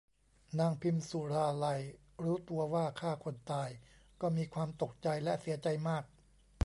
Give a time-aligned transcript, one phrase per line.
[0.59, 1.81] นางพิมสุราลัย
[2.23, 3.69] รู้ตัวว่าฆ่าคนตาย
[4.21, 6.03] ก็มีความตกใจและเสียใจมาก